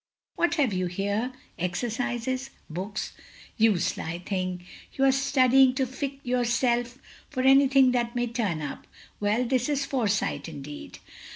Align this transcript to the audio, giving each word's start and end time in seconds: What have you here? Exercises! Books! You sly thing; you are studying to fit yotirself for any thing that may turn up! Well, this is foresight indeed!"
What 0.35 0.55
have 0.55 0.73
you 0.73 0.87
here? 0.87 1.31
Exercises! 1.59 2.49
Books! 2.71 3.13
You 3.55 3.77
sly 3.77 4.17
thing; 4.17 4.65
you 4.93 5.05
are 5.05 5.11
studying 5.11 5.75
to 5.75 5.85
fit 5.85 6.23
yotirself 6.25 6.97
for 7.29 7.41
any 7.43 7.67
thing 7.67 7.91
that 7.91 8.15
may 8.15 8.25
turn 8.25 8.63
up! 8.63 8.87
Well, 9.19 9.45
this 9.45 9.69
is 9.69 9.85
foresight 9.85 10.49
indeed!" 10.49 10.97